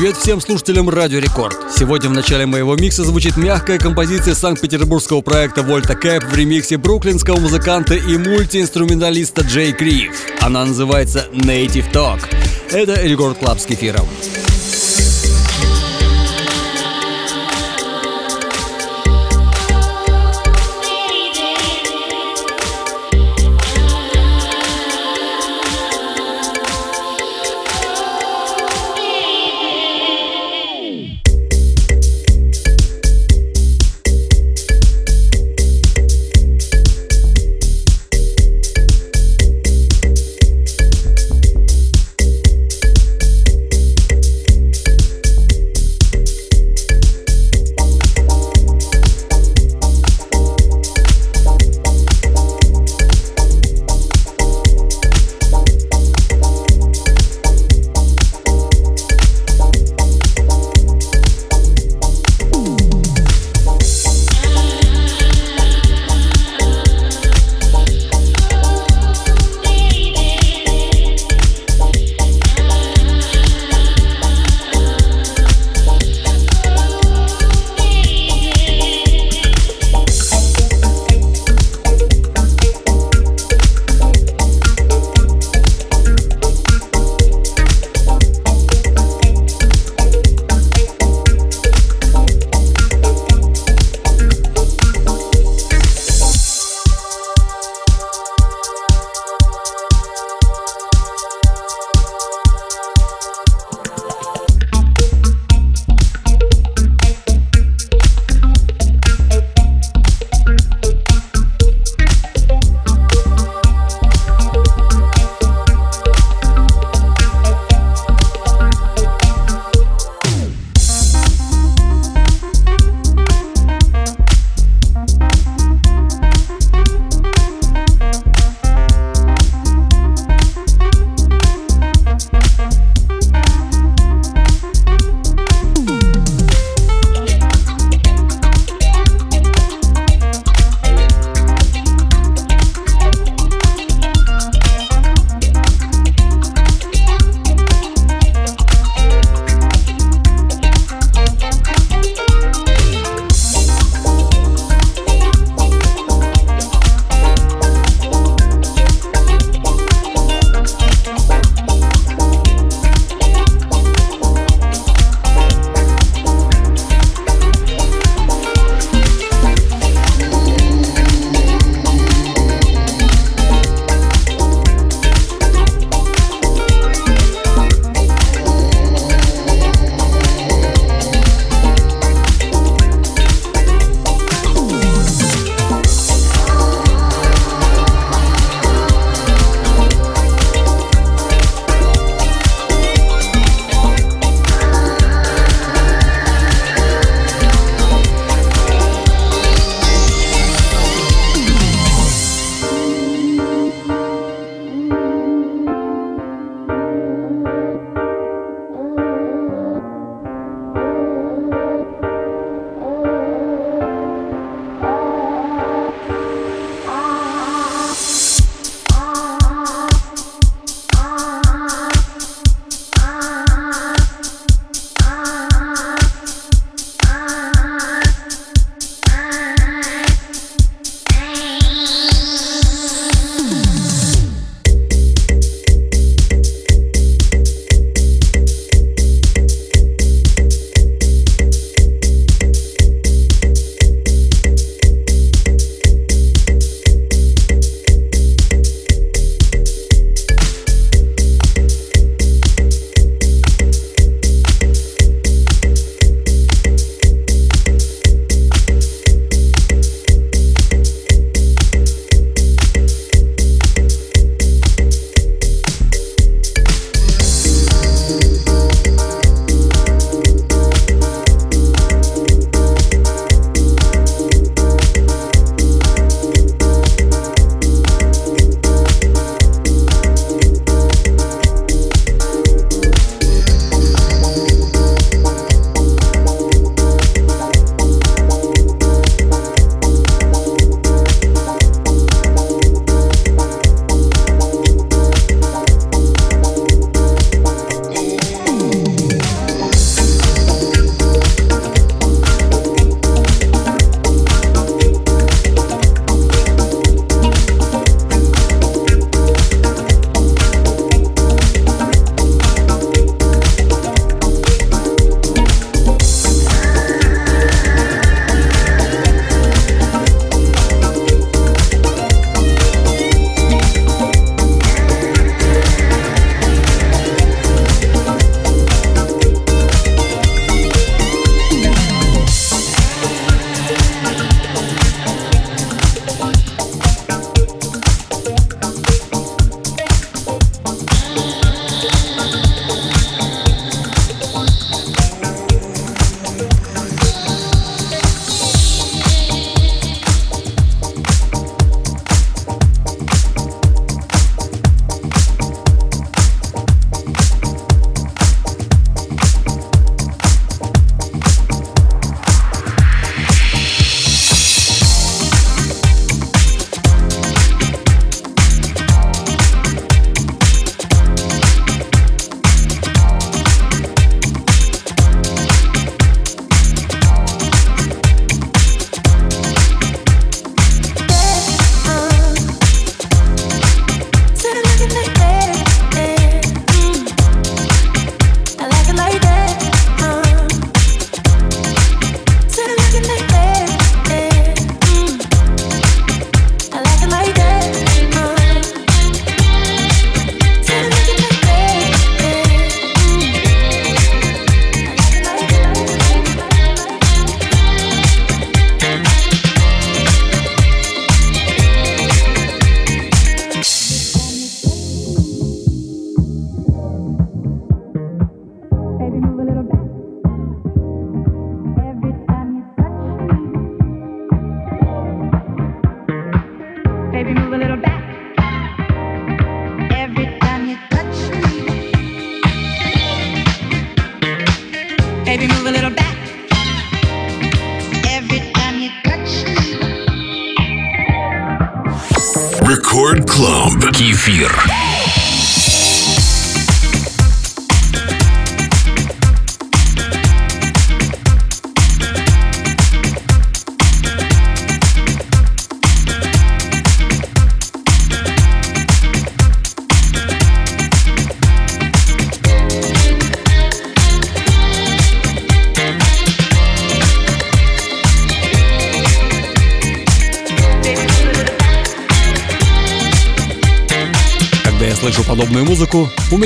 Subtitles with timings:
[0.00, 1.58] Привет всем слушателям Радио Рекорд.
[1.76, 7.38] Сегодня в начале моего микса звучит мягкая композиция санкт-петербургского проекта Volta Cab в ремиксе бруклинского
[7.38, 10.18] музыканта и мультиинструменталиста JKriv.
[10.40, 12.22] Она называется Native Talk.
[12.70, 14.06] Это Record Club с кефиром.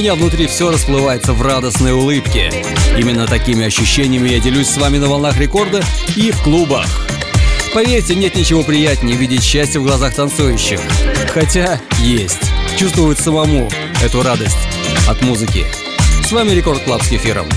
[0.04, 2.52] Меня внутри все расплывается в радостной улыбке.
[2.98, 5.82] Именно такими ощущениями я делюсь с вами на волнах рекорда
[6.14, 7.08] и в клубах.
[7.72, 10.78] Поверьте, нет ничего приятнее видеть счастье в глазах танцующих.
[11.32, 12.52] Хотя есть.
[12.78, 13.70] Чувствовать самому
[14.02, 14.58] эту радость
[15.08, 15.64] от музыки.
[16.22, 17.48] С вами Record Club с кефиром.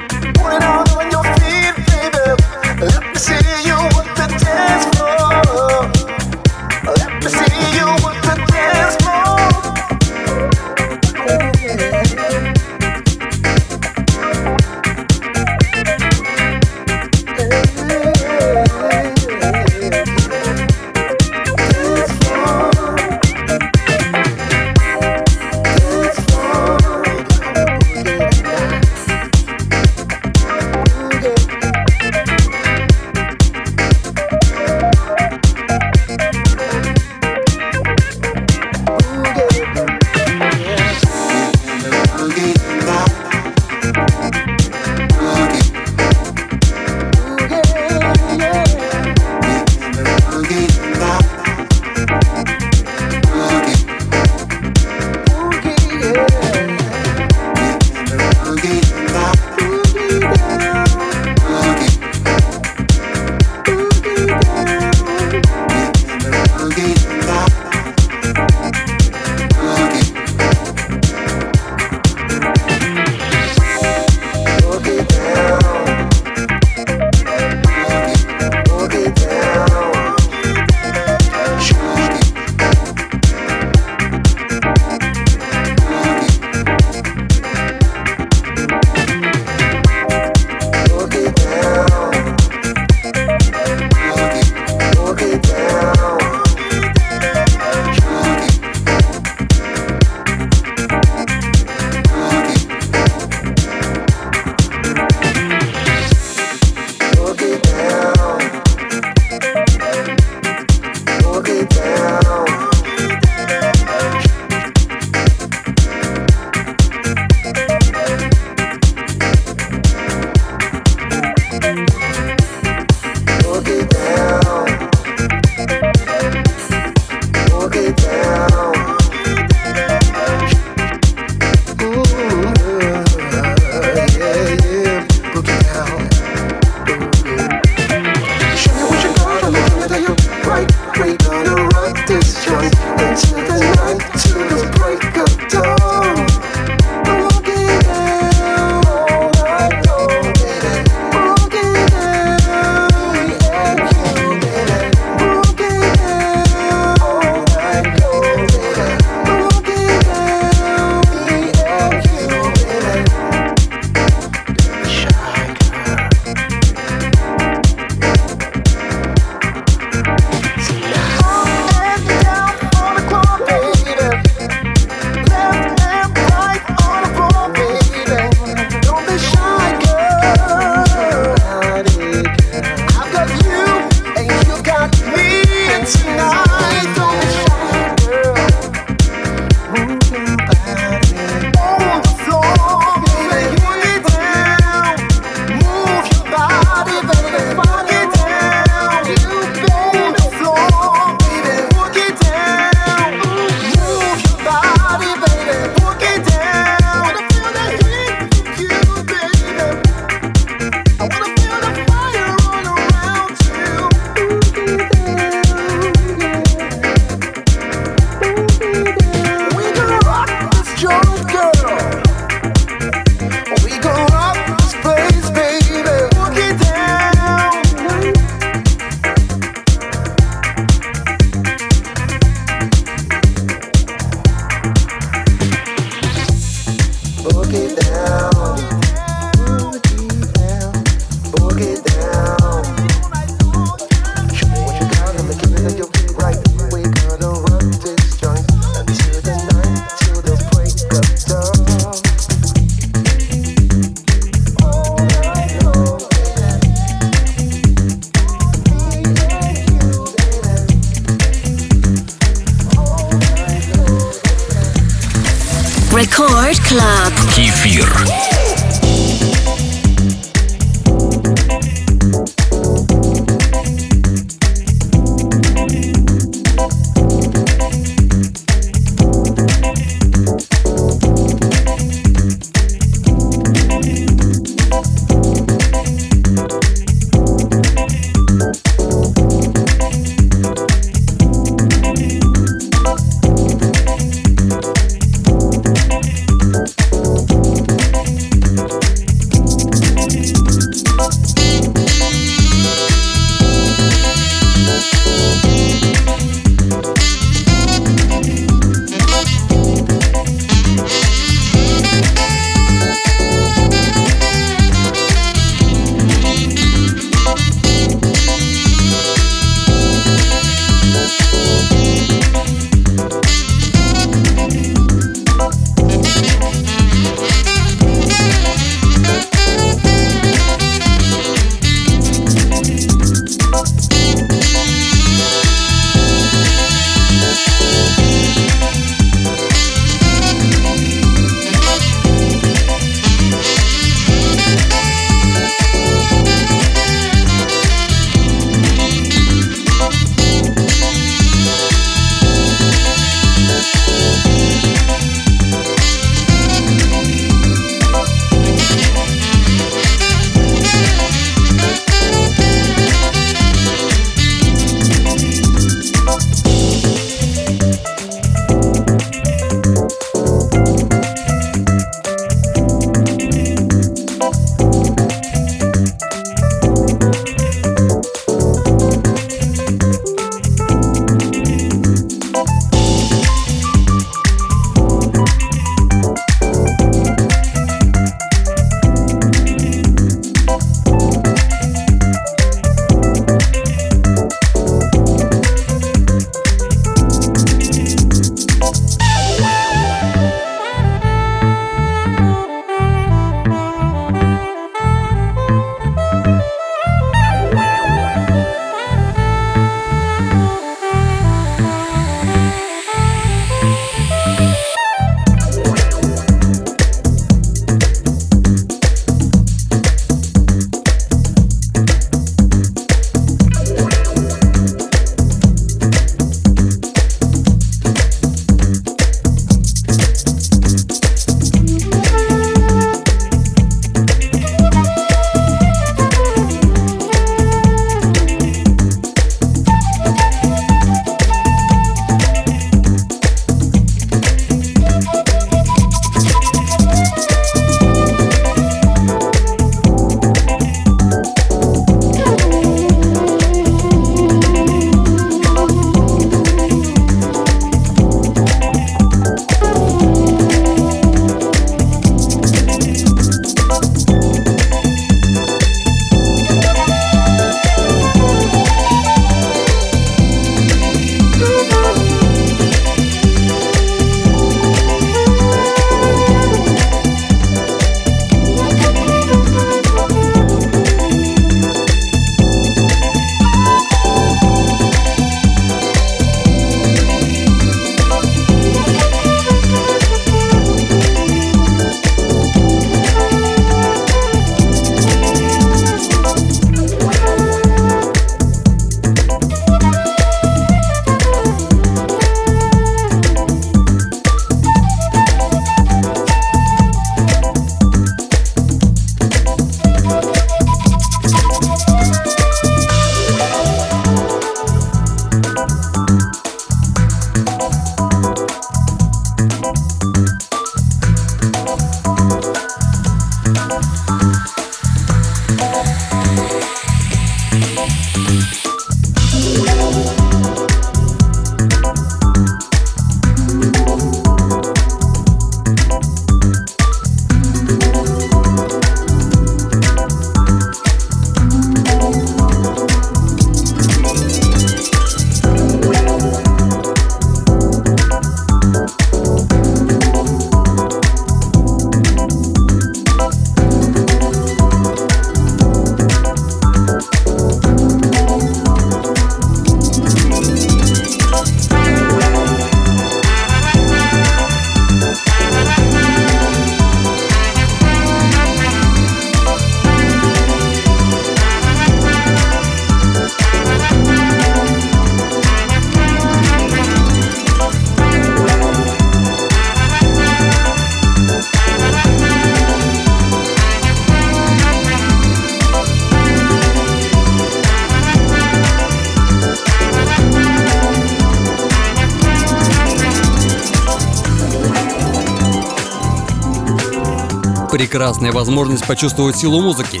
[597.94, 600.00] Прекрасная возможность почувствовать силу музыки.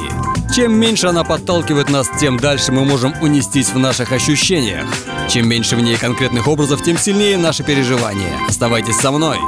[0.52, 4.84] Чем меньше она подталкивает нас, тем дальше мы можем унестись в наших ощущениях.
[5.28, 8.36] Чем меньше в ней конкретных образов, тем сильнее наши переживания.
[8.48, 9.38] Оставайтесь со мной.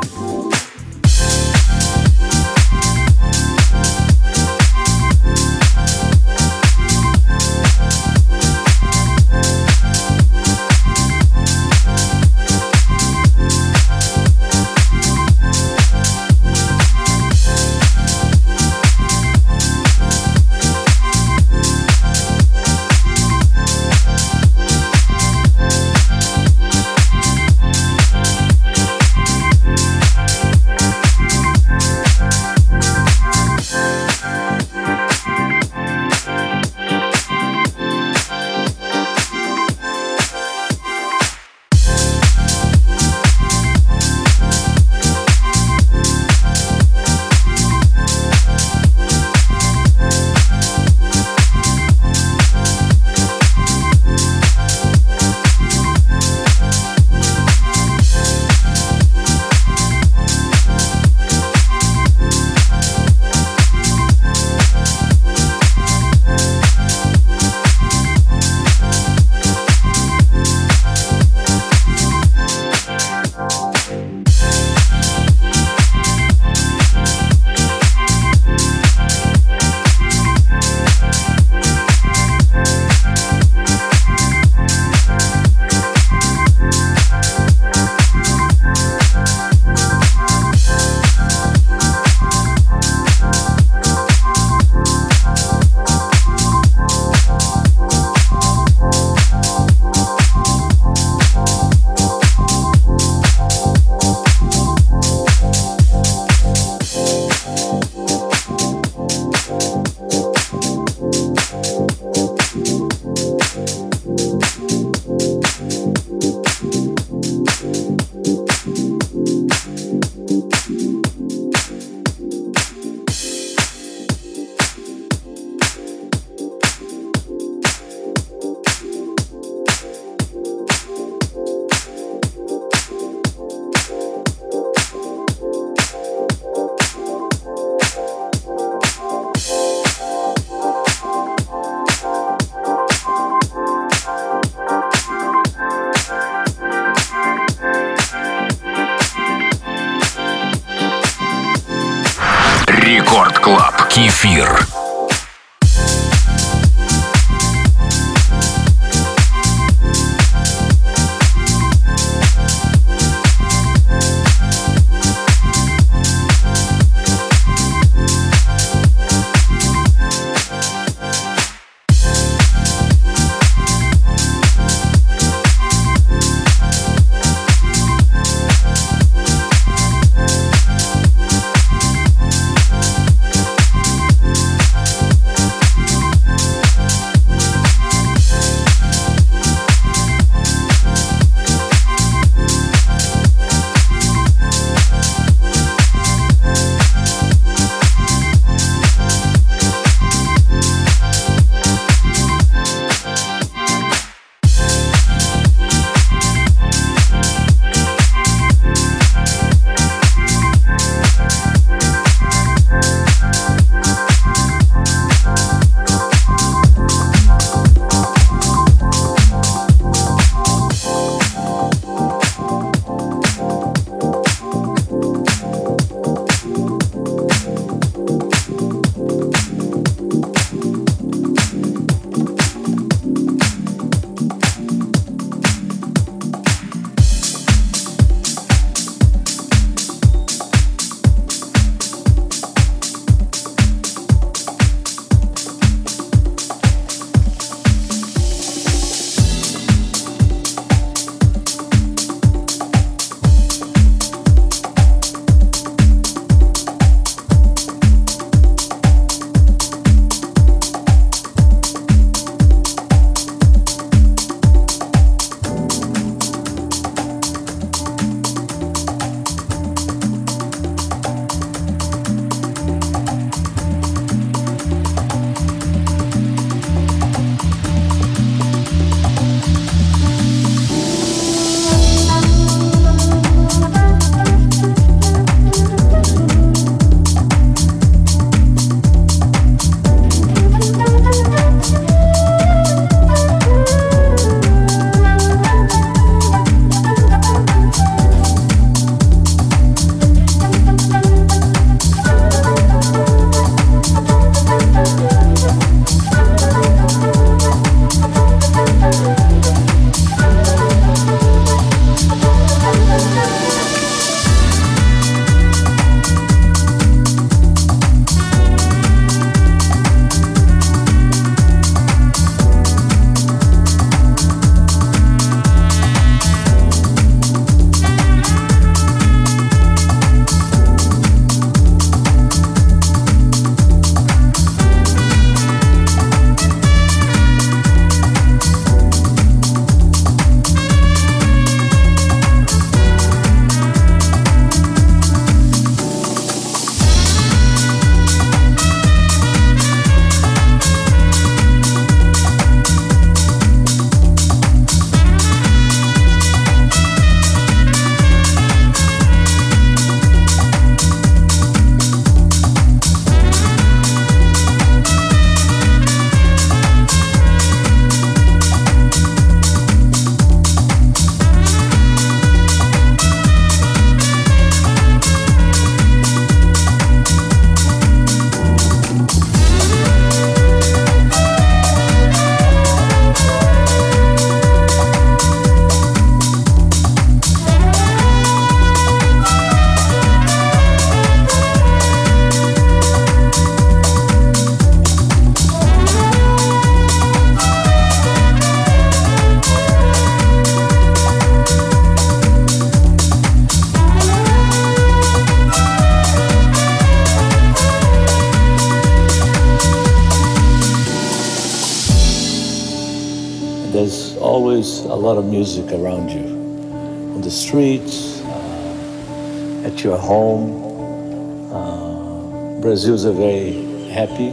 [423.07, 424.31] A very happy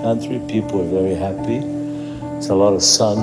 [0.00, 1.58] country, people are very happy.
[2.36, 3.18] It's a lot of sun,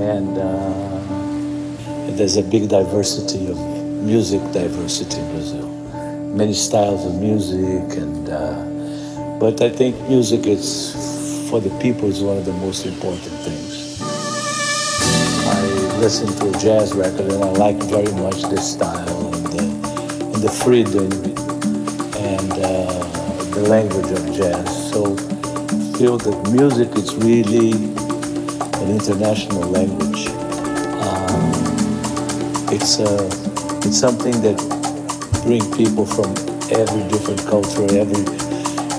[0.00, 3.56] and uh, there's a big diversity of
[4.02, 5.68] music diversity in Brazil.
[6.36, 12.20] Many styles of music, and uh, but I think music is for the people is
[12.20, 14.00] one of the most important things.
[15.46, 19.62] I listen to a jazz record and I like very much the style and the,
[20.34, 21.43] and the freedom
[23.68, 24.90] language of jazz.
[24.92, 25.16] So
[25.98, 27.72] feel that music is really
[28.82, 30.28] an international language.
[31.06, 31.52] Um,
[32.72, 33.26] it's a
[33.86, 34.58] it's something that
[35.44, 36.30] brings people from
[36.72, 38.24] every different culture, every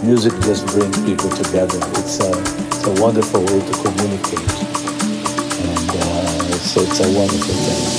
[0.06, 1.80] music just brings people together.
[1.98, 2.32] It's a,
[2.68, 4.54] it's a wonderful way to communicate.
[5.66, 7.95] And uh, it's a wonderful thing.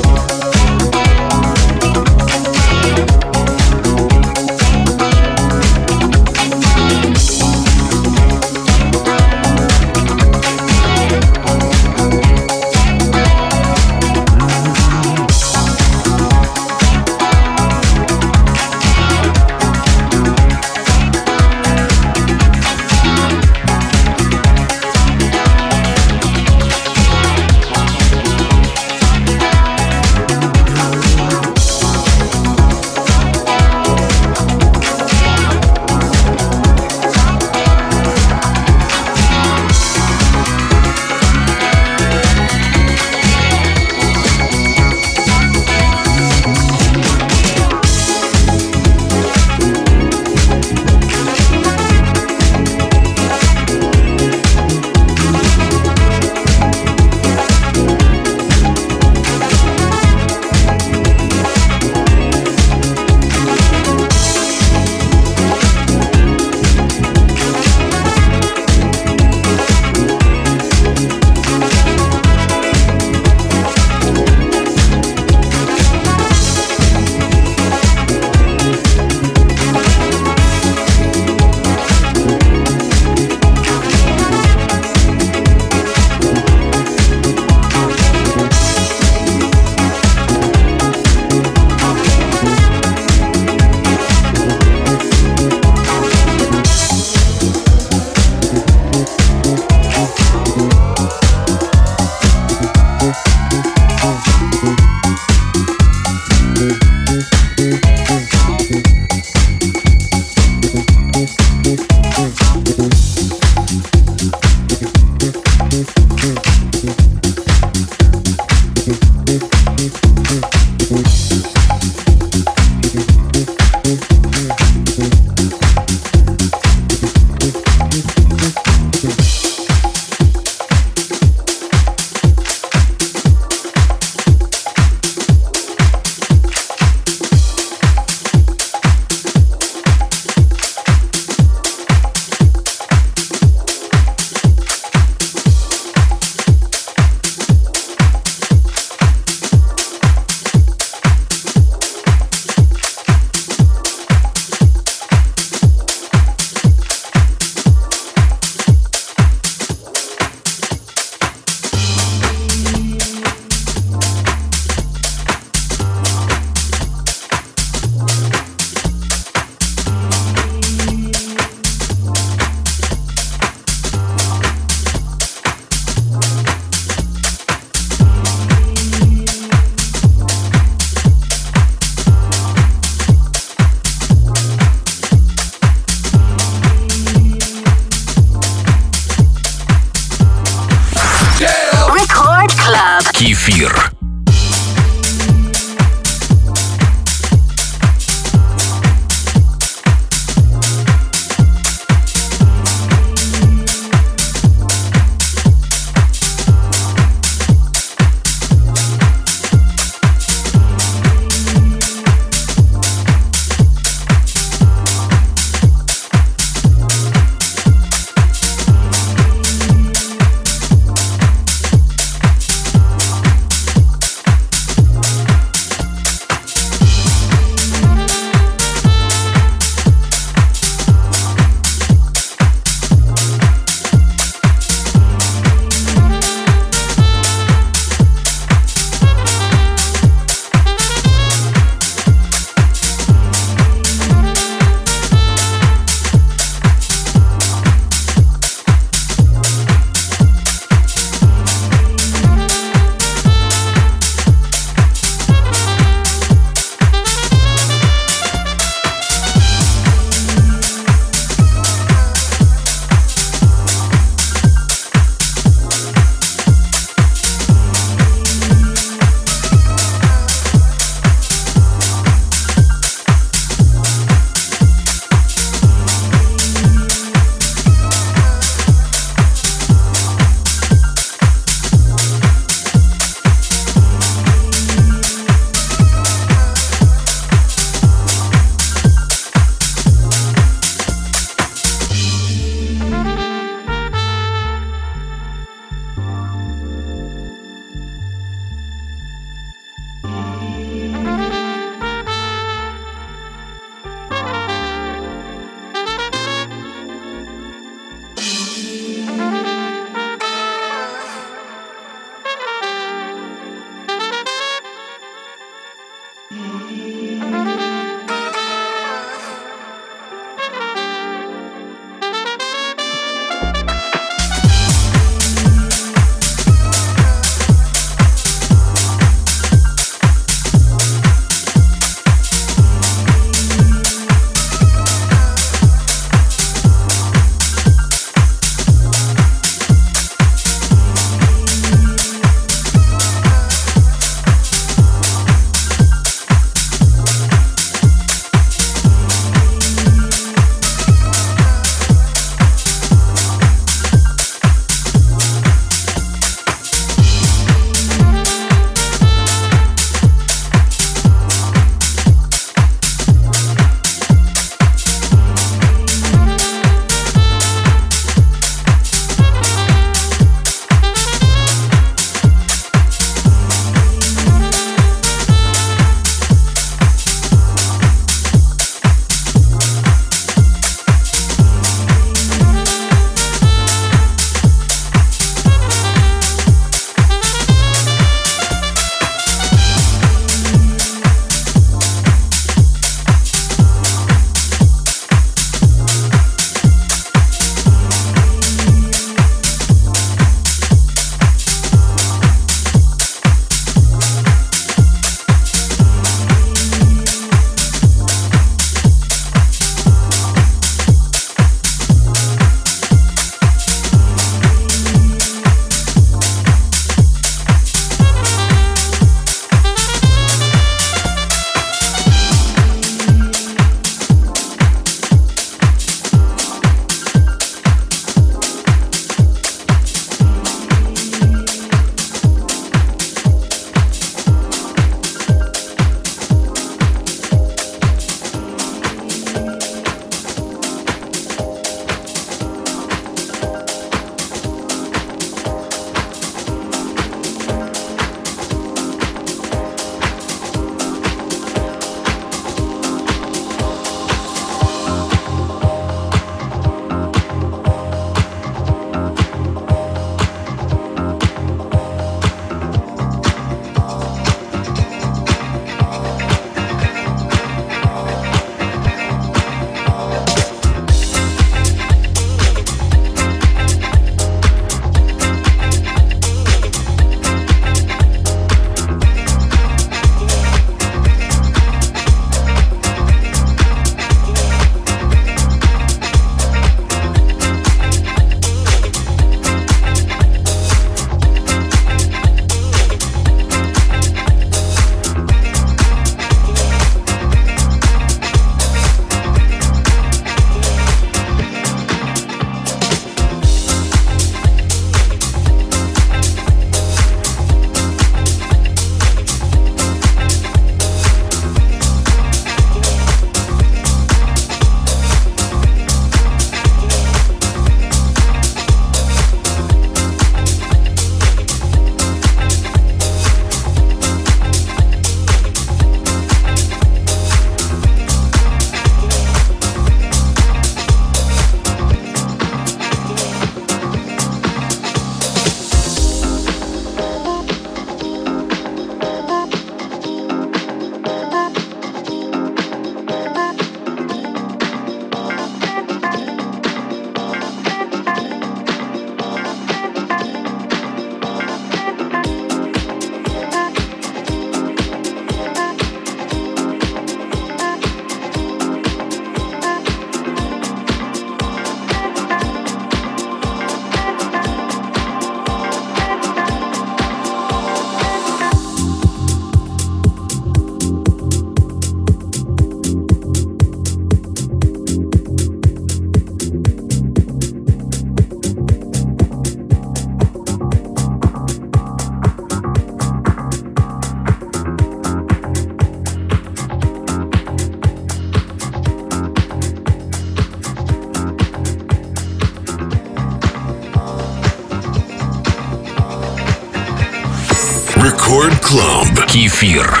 [598.31, 599.25] Record Club.
[599.27, 600.00] Кефир.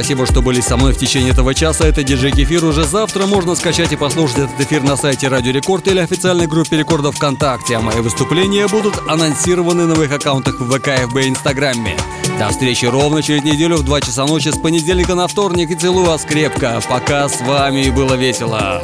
[0.00, 1.86] Спасибо, что были со мной в течение этого часа.
[1.86, 2.64] Это диджей Кефир.
[2.64, 6.78] Уже завтра можно скачать и послушать этот эфир на сайте Радио Рекорд или официальной группе
[6.78, 7.76] Рекорда ВКонтакте.
[7.76, 11.98] А мои выступления будут анонсированы на моих аккаунтах в ВК, ФБ и Инстаграме.
[12.38, 15.70] До встречи ровно через неделю в 2 часа ночи с понедельника на вторник.
[15.70, 16.80] И целую вас крепко.
[16.88, 18.82] Пока с вами было весело.